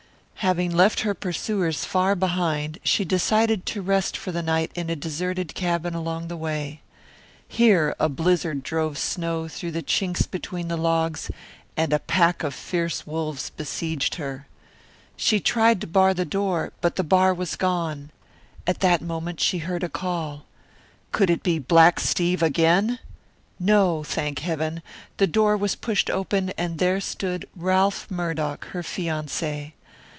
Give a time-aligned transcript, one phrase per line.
[0.41, 4.95] Having left her pursuers far behind, she decided to rest for the night in a
[4.95, 6.81] deserted cabin along the way.
[7.47, 11.29] Here a blizzard drove snow through the chinks between the logs,
[11.77, 14.47] and a pack of fierce wolves besieged her.
[15.15, 18.09] She tried to bar the door, but the bar was gone.
[18.65, 20.45] At that moment she heard a call.
[21.11, 22.97] Could it be Black Steve again?
[23.59, 24.81] No, thank heaven!
[25.17, 29.75] The door was pushed open and there stood Ralph Murdock, her fiance.